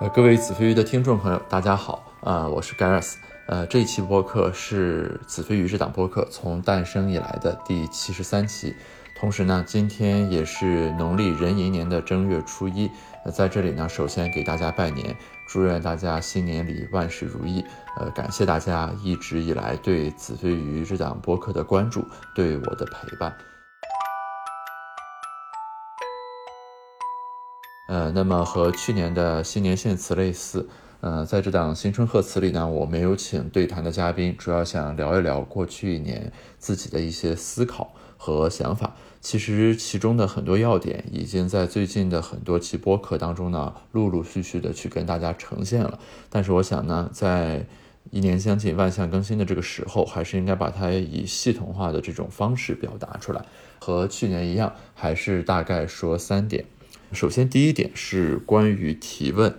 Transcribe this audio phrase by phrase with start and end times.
[0.00, 3.14] 呃，各位子非鱼的听众朋友，大家好啊、我是 Gareth。
[3.46, 8.74] 呃，这一期播客是子非鱼这档播客从诞生以来的第七十三期，
[9.14, 12.90] 同时呢，今天也是农历壬寅年的正月初一。
[13.24, 15.16] 呃，在这里呢，首先给大家拜年，
[15.46, 17.64] 祝愿大家新年里万事如意。
[17.96, 23.32] 呃，感谢大家一直以来对子非鱼这档播客的关注，对我的陪伴。
[27.86, 30.66] 呃，那么和去年的新年献词类似，
[31.00, 38.94] 呃，在这档新春贺词里呢，我没有请对谈的嘉宾，主要想聊一聊过去一年自己的一些思考和想法。
[39.20, 45.98] 其实其中的很多要点已经在最近的很多期播客当中呢，陆陆续续的去跟大家呈现了。
[46.30, 47.66] 但是我想呢，在
[48.10, 53.44] 一年将近万象更新的这个时候，还是应该把它以系统化的这种方式表达出来。
[53.78, 56.64] 和去年一样，还是大概说三点。
[57.12, 59.54] 首先，第一点是关于提问。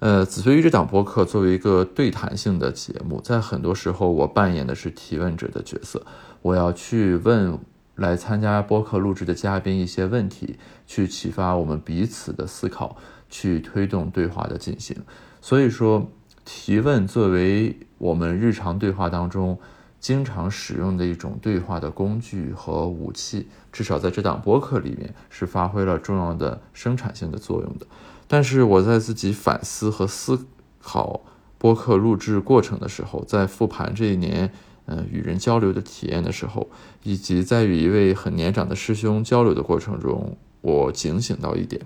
[0.00, 6.04] 呃，子非鱼这档播客作为一个对谈性的节目，在很多时候我扮演的是提问者的角色，
[6.42, 7.58] 我要去问
[7.96, 12.96] 来参加播客录制的嘉宾一些问题，去启发我们彼此的思考，
[13.28, 14.96] 去推动对话的进行。
[15.42, 16.10] 所以说，
[16.44, 19.58] 提问作为我们日常对话当中
[20.00, 27.86] 经常使用的一种对话的工具和武器，至少在这档播客里面是发挥了重要的生产性的作用的。
[28.26, 30.46] 但是我在自己反思和思
[30.80, 31.20] 考
[31.58, 34.50] 播客录制过程的时候，在复盘这一年，
[34.86, 36.70] 呃，与人交流的体验的时候，
[37.02, 41.82] 以及在与一位很年长的师兄交流的过程中，我警醒到一点，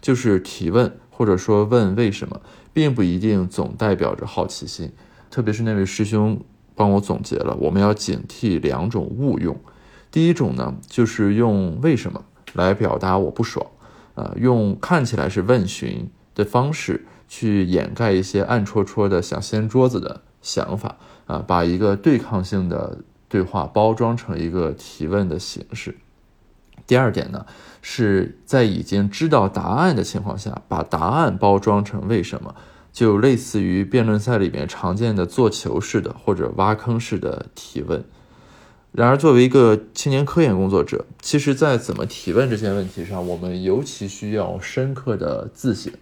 [0.00, 2.40] 就是提问或者说问为什么，
[2.74, 4.92] 并不一定总代表着好奇心。
[5.30, 6.40] 特别是那位师兄
[6.76, 9.58] 帮我总结了，我们要警惕两种误用。
[10.12, 13.66] 第一种呢，就是用为什么来表达我不爽。
[14.14, 22.98] 呃，用看起来是问询的方式去掩盖一些暗戳戳的想掀桌子的想法啊、把一个对抗性的
[23.28, 25.96] 对话包装成一个提问的形式。
[26.86, 27.44] 第二点呢，
[27.82, 32.54] 是在已经知道答案的情况下，把答案包装成为什么，
[32.96, 38.02] 就类似于辩论赛里面常见的做球式的或者挖坑式的提问。
[38.90, 45.92] 然而，作为一个青年科研工作者，其实，在怎么提问这些问题上，我们尤其需要深刻的自省，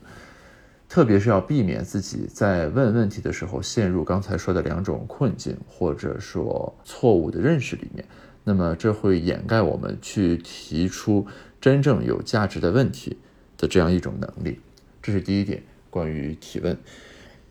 [0.89, 8.07] 特别是要避免自己在问问题的时候陷入刚才说的两种困境，或者说错误的认识里面。
[8.45, 11.27] 那么，这会掩盖我们去提出
[11.61, 13.17] 真正有价值的问题
[13.59, 14.61] 的这样一种能力。
[15.03, 15.61] 这是第一点，
[15.95, 16.77] 关于提问。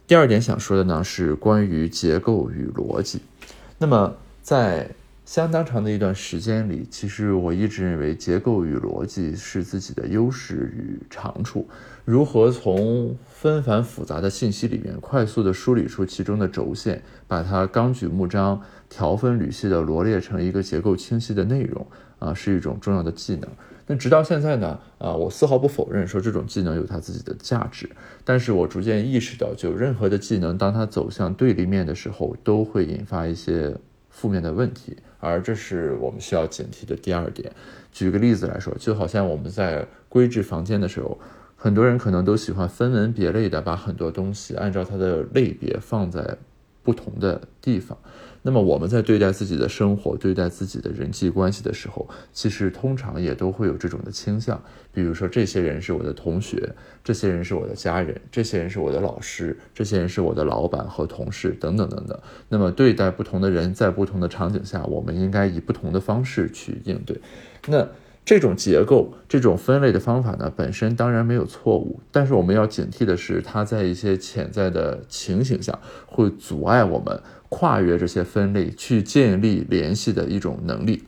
[0.05, 3.21] 第二点想说的呢，是关于结构与逻辑。
[3.77, 4.89] 那么，在
[5.25, 11.65] 相当长的一段时间里，其实我一直认为结构与逻辑是自己的优势与长处。
[12.03, 21.87] 如何从纷繁复杂的信息里面快速的梳理出其中的轴线，把它纲举目张、条分缕析的罗列成一个结构清晰的内容
[22.19, 23.49] 啊，是一种重要的技能。
[23.85, 27.89] 那直到现在呢，啊，我丝毫不否认说这种技能有它自己的价值，
[28.23, 33.75] 但是我逐渐意识到，就任何的技能，当它走向对立面的时候，都会引发一些
[34.09, 34.95] 负面的问题。
[35.19, 37.51] 而这是我们需要警惕的第二点。
[37.91, 41.17] 举个例子来说，就好像我们在规制房间的时候，
[41.55, 46.38] 很多人可能都喜欢分门别类的把很多东西按照它的类别放在
[46.83, 47.97] 不同的地方。
[48.45, 54.61] 那么我们在对待自己的生活、对待自己的人际关系的时候，其实通常也都会有这种的倾向。
[54.91, 56.69] 比如说，这些人是我的同学，
[57.05, 62.19] 这些人是我的家人，这些人是我的老师，这些人是我的老板和同事，等等等等。
[62.49, 67.17] 那么对待不同的人，在不同的场景下，我们应该以不同的方式去应对。
[67.67, 67.88] 那
[68.25, 77.19] 这种结构、这种分类的方法呢，本身当然没有错误，但是我们要警惕的是，它在一些潜在的情形下，会阻碍我们
[77.50, 81.03] 跨越这些分类去建立联系的一种能力。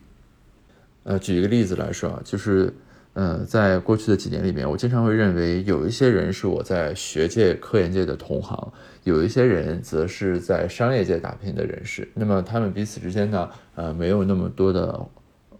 [1.04, 2.74] 呃，举一个例子来说啊，就是，
[3.14, 8.72] 呃，在过去的几年里面，我经常会认为有一些人是我在学界、科研界的同行，
[9.04, 12.06] 有一些人则是在商业界打拼的人士。
[12.12, 15.00] 那么他们彼此之间呢，呃，没有那么多的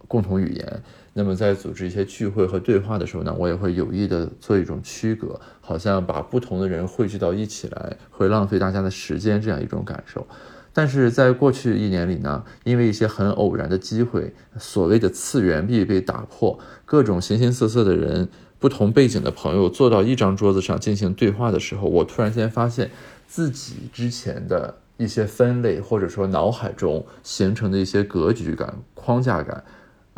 [0.07, 0.83] 共同语言。
[1.13, 10.25] 那么在组织一些聚会和对话的时候呢，我也会有意的做一种区隔，好像把不同的人汇聚到一起来，会浪费大家的时间这样一种感受。
[10.71, 22.91] 但是在过去一年里呢，因为一些很偶然的机会，所谓的次元壁被打破，各种形形色色的人、不同背景的朋友坐到一张桌子上进行对话的时候，我突然间发现
[23.27, 29.63] 自己之前的一些分类，或者说脑海中形成的一些格局感、框架感，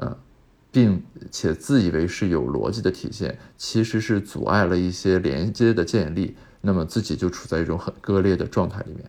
[0.02, 0.16] 嗯、
[0.72, 1.02] 并
[1.32, 9.04] 且自以为是有逻辑的体现，其实是阻碍了一些连接的建立，那么自己就处在一种很割裂的状态里面。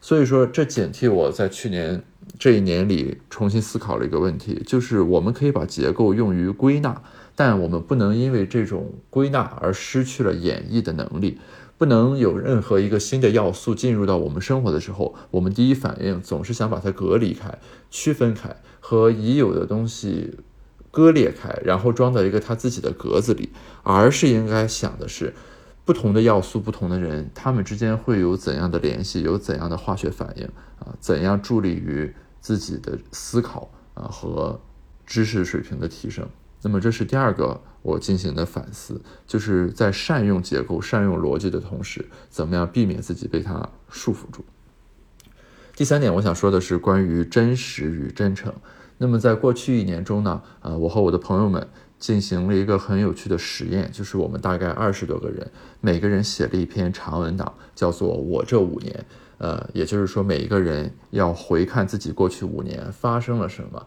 [0.00, 2.02] 所以说，这警惕我在去年
[2.38, 7.02] 这一年里重新思考了一个问题，就是我们可以把结构用于归纳，
[7.34, 11.38] 但我们不能因为这种归纳而失去了演绎的能力。
[11.78, 17.58] 不能有任何一个新的要素进入到我们生活的时候，我们第一反应总是想把它隔离开、
[17.90, 20.38] 区分开，和已有的东西
[20.90, 23.50] 割裂开，然后装到一个它自己的格子里，
[23.82, 25.34] 而是应该想的是，
[25.84, 30.46] 不同的要素、不同的人，他们之间会有怎样的联系，有怎样的化学反应
[30.78, 30.96] 啊？
[30.98, 34.58] 怎样助力于自己的思考啊和
[35.04, 36.26] 知识水平的提升？
[36.66, 44.44] 那么这是第二个我进行的反思，就是在善用结构、善用逻辑的同时，怎么样避免自己被它束缚住。
[45.76, 48.52] 第三点，我想说的是关于真实与真诚。
[48.98, 51.64] 那么在过去一年中呢，呃，我和我的朋友们
[52.00, 55.48] 进行了一个很有趣的实验，就是我们大概二十多个人，
[55.80, 58.92] 每个人写了一篇长文档，叫做《我这五年》。
[59.38, 63.86] 呃，也就是说，每一个人要回看自己过去五年发生了什么。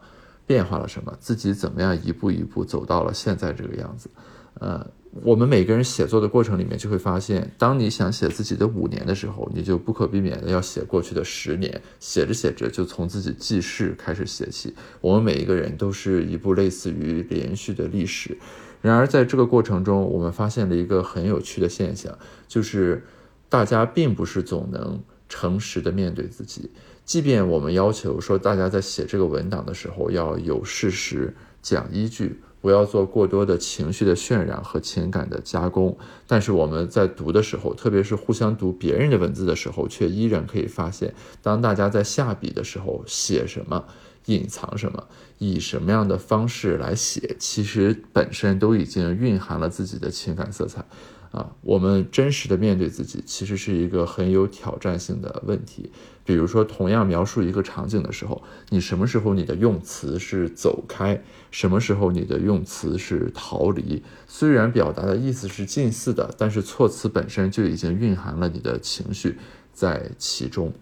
[0.50, 1.16] 变化了什么？
[1.20, 4.10] 自己怎么样一步一步走到了现在这个样子？
[4.54, 4.84] 呃，
[5.22, 11.80] 我们每个人写作的过程里面就会发现，当你想写自己的五年的时候，你就不可避免的要写过去的十年。
[12.00, 14.74] 写着写着就从自己记事开始写起。
[15.00, 18.36] 我们每一个人都是一部类似于连续的历史。
[18.82, 22.12] 然而在这个过程中，我们发现了一个很有趣的现象，
[22.48, 23.04] 就是
[23.48, 26.72] 大家并不是总能诚实的面对自己。
[27.10, 35.98] 即便我们要求说大家在写这个文档的时候要有事实、讲依据，不要做过多的情绪的渲染和情感的加工，
[36.28, 41.12] 但是我们在读的时候，特别是互相读别人的文字的时候，却依然可以发现，
[41.42, 43.84] 当大家在下笔的时候，写什么、
[44.30, 50.84] 隐藏什么、以什么样的方式来写，其实本身都已经蕴含了自己的情感色彩。
[51.32, 55.92] 啊，我们真实的面对自己，其实是一个很有挑战性的问题。
[56.24, 61.22] 比如说，同样描述一个场景的时候，你什么时候你的用词是走开，
[61.52, 64.02] 什么时候你的用词是逃离？
[64.26, 69.38] 虽然表达的意思是近似的，但是措辞本身就已经蕴含了你的情绪
[69.72, 70.72] 在其中。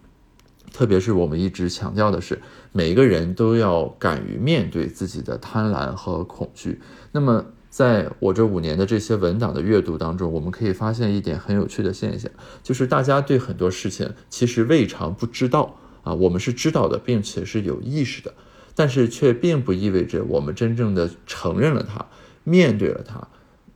[0.79, 2.39] 特别是我们一直强调的是，
[2.71, 6.81] 每一个人都要敢于面对自己的贪婪和恐惧。
[7.11, 12.31] 那么，在我这五年的这些文档的阅读当中，我们可以发现一点很有趣的现象，
[12.63, 18.33] 就是大家对很多事情其实未尝不知道啊，我们是知道的，并且是有意识的，
[18.77, 22.07] 但是却并不意味着我们真正的承认了它，
[22.45, 23.27] 面对了它，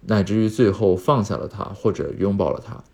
[0.02, 2.84] 乃至于最后放下了它或者拥抱了它。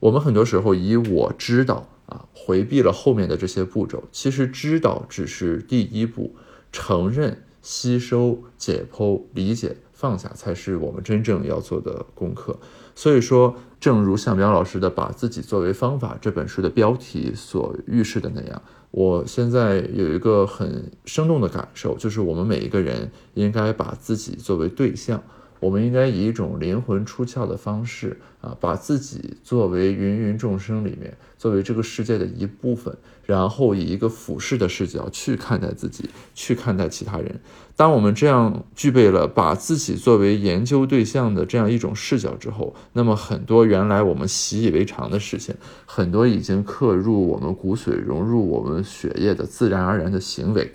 [0.00, 6.34] 我们很多时候以我知道啊，回避了后面的这些步骤，其实知道只是第一步，
[6.72, 9.76] 承认、吸收、解剖、理解。
[9.96, 12.58] 放下才是我们真正要做的功课。
[12.94, 18.60] 所以说，正如向苗老师的《把自己作为方法》这本书的标题所预示的那样，
[18.90, 25.22] 我现在有一个很生动的感受，就是我们每一个人应该把自己作为对象。
[25.66, 37.40] 我们应该以一种灵魂出窍的方式啊，把自己作为芸芸众生里面，作为这个世界的一部分，然后以一个俯视的视角去看待自己，去看待其他人。
[37.74, 45.52] 当我们这样具备了把自己作为研究对象的这样一种视角之后，那么很多原来我们习以为常的事情，
[45.84, 50.70] 很多已经刻入我们骨髓、融入我们血液的自然而然的行为，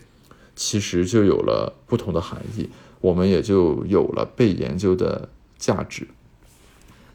[0.54, 2.70] 其实就有了不同的含义。
[3.02, 5.28] 我们也就有了被研究的
[5.58, 6.08] 价值。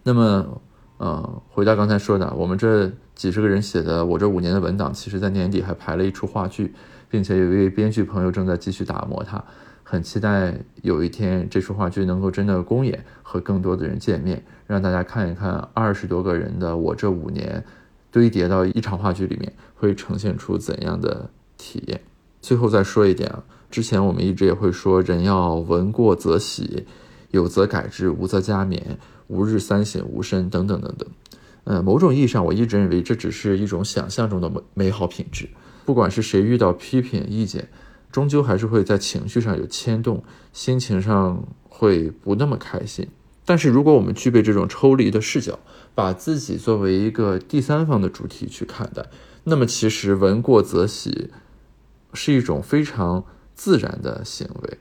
[0.02, 0.60] 那么，
[0.98, 6.74] 呃，回到刚才说的，我们这几十个人写的我这五年的文档，其实在年底还排了一出话剧，
[7.08, 9.42] 并且有一位编剧朋友正在继续打磨它。
[9.88, 10.52] 很期待
[10.82, 17.64] 有一天这出话剧能够真的公演，和更多的人见面，让大家看一看二十多个人的我这五年
[18.10, 22.00] 堆叠到一场话剧里面会呈现出怎样的体验。
[22.46, 23.42] 最后再说一点啊。
[23.72, 26.86] 之前我们一直也会说，人要闻过则喜，
[27.32, 28.80] 有则改之，无则加勉，
[29.26, 31.08] 吾日三省吾身等等等等。
[31.64, 35.48] 呃，某种意义上，我一直认为这只是一种想象中的美美好品质。
[35.84, 37.68] 不管是谁遇到批评意见，
[38.12, 40.22] 终究还是会在情绪上有牵动，
[40.52, 43.08] 心情上会不那么开心。
[43.44, 45.58] 但是如果我们具备这种抽离的视角，
[45.96, 49.04] 把自己作为一个第三方的主体去看待，
[49.42, 51.30] 那么其实闻过则喜
[52.16, 53.24] 是一种非常。
[53.58, 54.78] 自然的行为，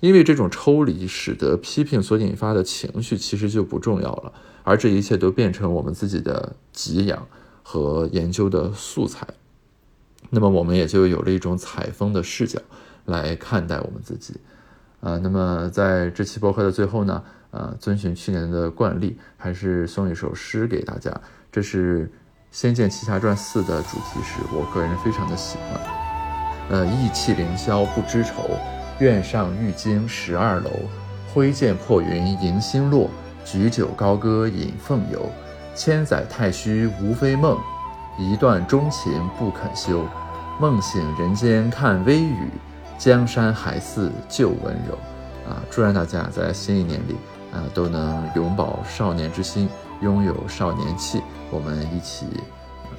[0.00, 4.32] 因为这种抽离，使得批评所引发的情绪其实就不重要了，
[4.64, 7.24] 而这一切都变成我们自己的给养
[7.62, 9.24] 和研究的素材。
[10.30, 12.60] 那么我们也就有了一种采风的视角
[13.04, 14.34] 来看待我们自己。
[14.98, 21.20] 啊，那么在这期播客的最后呢，呃，遵循去年的惯例，还是送一首诗给大家。
[21.52, 22.06] 这是
[22.50, 26.05] 《仙剑奇侠传四》的主题诗，我个人非常的喜欢。
[26.68, 28.50] 呃，意气凌霄不知愁，
[28.98, 30.70] 愿上玉京十二楼，
[31.32, 33.08] 挥剑破云迎星落，
[33.44, 35.30] 举酒高歌饮凤游。
[35.74, 37.58] 千载太虚无非梦，
[38.18, 40.04] 一段钟情不肯休。
[40.58, 42.50] 梦醒人间看微雨，
[42.96, 44.94] 江山还似旧温柔。
[45.48, 47.14] 啊，祝愿大家在新一年里
[47.52, 49.68] 啊都能永葆少年之心，
[50.00, 51.22] 拥有少年气。
[51.50, 52.26] 我们一起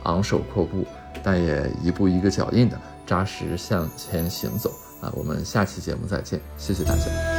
[0.03, 0.85] 昂首阔步，
[1.23, 4.71] 但也一步一个脚印的扎实向前行走。
[5.01, 7.36] 啊，我们下期节目再见，谢谢大家。